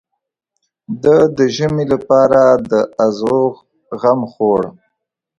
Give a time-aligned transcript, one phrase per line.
[1.03, 2.73] ده د ژمي لپاره د
[3.05, 3.53] ازوغ
[4.01, 4.61] غم خوړ.